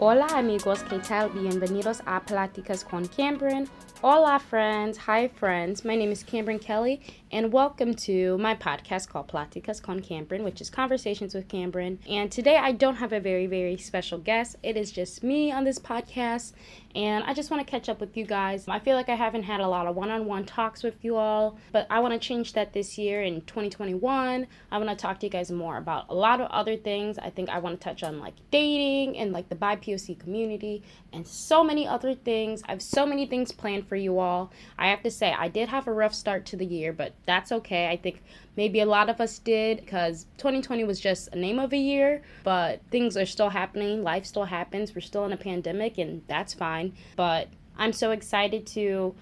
Hola 0.00 0.26
amigos, 0.26 0.84
¿qué 0.84 1.00
tal? 1.00 1.28
Bienvenidos 1.30 2.02
a 2.06 2.20
Pláticas 2.20 2.84
con 2.84 3.08
Cameron. 3.08 3.68
Hola 4.00 4.38
friends, 4.38 4.96
hi 4.96 5.26
friends. 5.26 5.84
My 5.84 5.96
name 5.96 6.12
is 6.12 6.22
Cameron 6.22 6.60
Kelly, 6.60 7.00
and 7.32 7.52
welcome 7.52 7.94
to 7.94 8.38
my 8.38 8.54
podcast 8.54 9.08
called 9.08 9.26
Pláticas 9.26 9.82
con 9.82 9.98
Cameron, 9.98 10.44
which 10.44 10.60
is 10.60 10.70
Conversations 10.70 11.34
with 11.34 11.48
Cameron. 11.48 11.98
And 12.08 12.30
today 12.30 12.56
I 12.56 12.70
don't 12.70 12.94
have 12.94 13.12
a 13.12 13.18
very, 13.18 13.48
very 13.48 13.76
special 13.76 14.18
guest. 14.18 14.54
It 14.62 14.76
is 14.76 14.92
just 14.92 15.24
me 15.24 15.50
on 15.50 15.64
this 15.64 15.80
podcast, 15.80 16.52
and 16.94 17.24
I 17.24 17.34
just 17.34 17.50
want 17.50 17.66
to 17.66 17.68
catch 17.68 17.88
up 17.88 18.00
with 18.00 18.16
you 18.16 18.24
guys. 18.24 18.66
I 18.68 18.78
feel 18.78 18.94
like 18.94 19.08
I 19.08 19.16
haven't 19.16 19.42
had 19.42 19.58
a 19.58 19.66
lot 19.66 19.88
of 19.88 19.96
one 19.96 20.12
on 20.12 20.26
one 20.26 20.44
talks 20.44 20.84
with 20.84 21.04
you 21.04 21.16
all, 21.16 21.58
but 21.72 21.88
I 21.90 21.98
want 21.98 22.14
to 22.14 22.20
change 22.20 22.52
that 22.52 22.72
this 22.72 22.98
year 22.98 23.24
in 23.24 23.40
2021. 23.40 24.46
I 24.70 24.78
want 24.78 24.90
to 24.90 24.94
talk 24.94 25.18
to 25.20 25.26
you 25.26 25.30
guys 25.30 25.50
more 25.50 25.76
about 25.76 26.06
a 26.08 26.14
lot 26.14 26.40
of 26.40 26.48
other 26.52 26.76
things. 26.76 27.18
I 27.18 27.30
think 27.30 27.48
I 27.48 27.58
want 27.58 27.80
to 27.80 27.84
touch 27.84 28.04
on 28.04 28.20
like 28.20 28.34
dating 28.52 29.18
and 29.18 29.32
like 29.32 29.48
the 29.48 29.56
BIPOC 29.88 30.18
community 30.18 30.82
and 31.12 31.26
so 31.26 31.64
many 31.64 31.86
other 31.86 32.14
things. 32.14 32.62
I 32.66 32.72
have 32.72 32.82
so 32.82 33.06
many 33.06 33.26
things 33.26 33.52
planned 33.52 33.86
for 33.88 33.96
you 33.96 34.18
all. 34.18 34.52
I 34.78 34.88
have 34.88 35.02
to 35.02 35.10
say, 35.10 35.34
I 35.36 35.48
did 35.48 35.68
have 35.68 35.86
a 35.86 35.92
rough 35.92 36.14
start 36.14 36.46
to 36.46 36.56
the 36.56 36.66
year, 36.66 36.92
but 36.92 37.12
that's 37.26 37.52
okay. 37.52 37.88
I 37.88 37.96
think 37.96 38.22
maybe 38.56 38.80
a 38.80 38.86
lot 38.86 39.08
of 39.08 39.20
us 39.20 39.38
did 39.38 39.78
because 39.78 40.26
2020 40.38 40.84
was 40.84 41.00
just 41.00 41.28
a 41.28 41.38
name 41.38 41.58
of 41.58 41.72
a 41.72 41.78
year, 41.78 42.22
but 42.44 42.80
things 42.90 43.16
are 43.16 43.26
still 43.26 43.50
happening. 43.50 44.02
Life 44.02 44.26
still 44.26 44.44
happens. 44.44 44.94
We're 44.94 45.00
still 45.00 45.24
in 45.24 45.32
a 45.32 45.36
pandemic, 45.36 45.98
and 45.98 46.22
that's 46.26 46.54
fine. 46.54 46.92
But 47.16 47.48
I'm 47.76 47.92
so 47.92 48.10
excited 48.10 48.66
to 48.68 49.14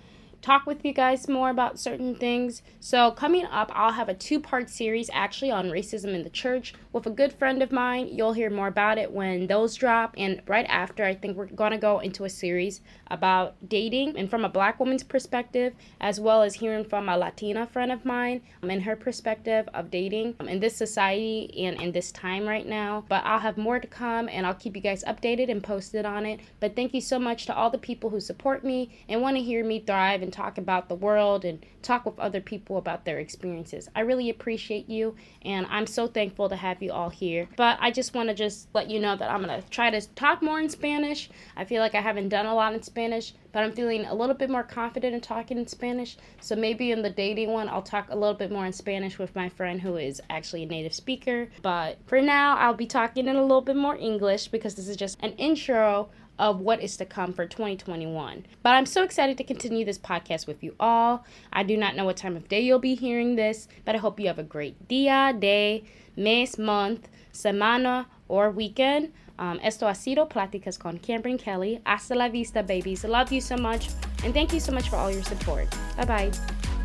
talk 0.43 0.67
with 0.67 0.85
you 0.85 0.93
guys 0.93 1.29
more 1.29 1.51
about 1.51 1.79
certain 1.79 2.15
things. 2.15 2.63
So, 2.81 3.11
coming 3.11 3.45
up, 3.47 3.71
I'll 3.75 3.93
have 3.93 4.09
a 4.09 4.15
two 4.15 4.41
part 4.41 4.71
series 4.71 5.11
actually 5.13 5.51
on 5.51 5.71
racism 5.71 6.15
in 6.15 6.23
the 6.23 6.31
church 6.31 6.75
with 6.93 7.07
a 7.07 7.11
good 7.11 7.33
friend 7.33 7.63
of 7.63 7.73
mine. 7.73 8.09
You'll 8.11 8.33
hear 8.33 8.51
more 8.51 8.69
about 8.69 8.99
it 8.99 9.13
when 9.13 9.47
those 9.47 9.75
drop. 9.75 10.15
And 10.17 10.43
right 10.47 10.67
after, 10.69 11.05
I 11.05 11.15
think 11.15 11.37
we're 11.37 11.47
going 11.47 11.73
to 11.73 11.79
go 11.79 11.99
into 11.99 12.25
a 12.25 12.31
series 12.31 12.81
about 13.09 13.55
dating 13.69 14.17
and 14.17 14.31
from 14.31 14.45
a 14.45 14.49
black 14.49 14.81
woman's 14.81 15.03
perspective, 15.03 15.75
as 16.01 16.21
well 16.21 16.43
as 16.43 16.55
hearing 16.55 16.85
from 16.85 17.09
a 17.09 17.17
Latina 17.17 17.67
friend 17.67 17.93
of 17.93 18.05
mine 18.05 18.43
um, 18.63 18.71
and 18.71 18.83
her 18.83 18.97
perspective 18.97 19.69
of 19.75 19.91
dating 19.91 20.35
um, 20.41 20.49
in 20.49 20.61
this 20.61 20.77
society 20.77 21.53
and 21.65 21.81
in 21.81 21.93
this 21.93 22.13
time 22.13 22.47
right 22.47 22.67
now. 22.67 23.05
But 23.09 23.25
I'll 23.25 23.41
have 23.41 23.59
more 23.59 23.79
to 23.79 23.87
come 23.87 24.29
and 24.29 24.47
I'll 24.47 24.55
keep 24.55 24.77
you 24.77 24.83
guys 24.83 25.05
updated 25.05 25.51
and 25.51 25.63
posted 25.63 26.05
on 26.05 26.27
it. 26.27 26.41
But 26.61 26.77
thank 26.77 26.95
you 26.95 27.01
so 27.01 27.19
much 27.19 27.47
to 27.47 27.55
all 27.55 27.71
the 27.71 27.79
people 27.79 28.11
who 28.11 28.21
support 28.21 28.65
me 28.65 28.97
and 29.09 29.21
want 29.21 29.37
to 29.37 29.43
hear 29.43 29.65
me 29.65 29.81
thrive 29.81 30.23
and 30.27 30.33
talk 30.33 30.59
about 30.59 30.89
the 30.89 30.95
world 30.97 31.45
and 31.45 31.65
talk 31.83 32.05
with 32.05 32.19
other 32.19 32.41
people 32.41 32.77
about 32.77 33.05
their 33.05 33.21
experiences. 33.21 33.89
I 33.95 34.01
really 34.01 34.29
appreciate 34.29 34.91
you 34.91 35.15
and 35.43 35.67
I'm 35.71 35.87
so 35.87 36.09
thankful 36.09 36.49
to 36.49 36.57
have 36.57 36.83
you 36.83 36.91
all 36.91 37.11
here. 37.11 37.49
But 37.57 37.79
I 37.81 37.93
just 37.93 38.13
want 38.13 38.29
to 38.29 38.35
just 38.35 38.69
let 38.75 38.91
you 38.91 38.99
know 38.99 39.17
that 39.17 39.31
I'm 39.31 39.45
going 39.45 39.63
to 39.63 39.69
try 39.71 39.91
to 39.91 40.01
talk 40.15 40.43
more 40.43 40.59
in 40.59 40.69
Spanish. 40.69 41.31
I 41.57 41.65
feel 41.65 41.81
like 41.81 41.95
I 41.95 42.01
haven't 42.01 42.29
done 42.29 42.45
a 42.45 42.55
lot 42.55 42.75
in 42.75 42.83
Spanish, 42.83 43.35
but 43.53 43.63
I'm 43.63 43.73
feeling 43.73 44.05
a 44.05 44.15
little 44.15 44.35
bit 44.35 44.51
more 44.51 44.65
confident 44.65 45.15
in 45.15 45.21
talking 45.21 45.59
in 45.59 45.69
Spanish. 45.69 46.17
So 46.41 46.57
maybe 46.57 46.91
in 46.91 47.03
the 47.03 47.11
dating 47.11 47.51
one, 47.53 47.69
I'll 47.69 47.83
talk 47.83 48.09
a 48.11 48.17
little 48.17 48.35
bit 48.35 48.51
more 48.51 48.67
in 48.67 48.73
Spanish 48.73 49.19
with 49.19 49.37
my 49.37 49.49
friend 49.49 49.81
who 49.81 49.97
is 49.97 50.21
actually 50.29 50.65
a 50.65 50.67
native 50.67 50.93
speaker. 50.93 51.49
But 51.63 51.99
for 52.07 52.21
now, 52.21 52.57
I'll 52.57 52.75
be 52.75 52.87
talking 52.87 53.29
in 53.29 53.37
a 53.37 53.43
little 53.43 53.61
bit 53.61 53.77
more 53.77 53.97
English 53.97 54.49
because 54.49 54.75
this 54.75 54.89
is 54.89 54.97
just 54.97 55.23
an 55.23 55.33
intro 55.35 56.11
of 56.39 56.61
what 56.61 56.81
is 56.81 56.97
to 56.97 57.05
come 57.05 57.33
for 57.33 57.47
2021. 57.47 58.47
But 58.63 58.71
I'm 58.71 58.87
so 58.87 59.03
excited 59.03 59.37
to 59.39 59.45
continue 59.45 59.85
this 59.85 59.99
podcast 59.99 60.47
with 60.47 60.63
you 60.63 60.75
all. 60.79 61.25
I 61.53 61.63
do 61.63 61.77
not 61.77 61.97
know 61.97 62.05
what 62.05 62.17
time 62.17 62.37
of 62.37 62.49
day 62.49 62.61
you'll 62.61 62.79
be 62.79 62.95
hearing 62.95 63.37
this, 63.37 63.69
but 63.85 63.95
I 63.95 63.99
hope 63.99 64.21
you 64.21 64.27
have 64.27 64.39
a 64.39 64.45
great 64.45 64.89
dia, 64.89 65.35
day, 65.39 65.85
mes, 66.17 66.59
month, 66.59 67.09
semana, 67.33 68.07
or 68.29 68.51
weekend. 68.51 69.13
Um, 69.39 69.61
esto 69.63 69.87
ha 69.87 69.93
sido 69.93 70.29
Pláticas 70.29 70.79
con 70.79 70.99
Cameron 70.99 71.39
Kelly. 71.39 71.81
Hasta 71.85 72.15
la 72.15 72.29
vista, 72.29 72.63
babies. 72.63 73.05
Love 73.05 73.33
you 73.33 73.41
so 73.41 73.57
much. 73.57 73.89
And 74.25 74.33
thank 74.33 74.53
you 74.53 74.61
so 74.61 74.73
much 74.73 74.89
for 74.89 74.97
all 74.97 75.11
your 75.11 75.23
support. 75.23 75.69
Bye 75.97 76.05
bye. 76.05 76.76